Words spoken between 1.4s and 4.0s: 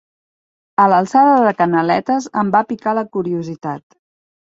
de Canaletes em va picar la curiositat.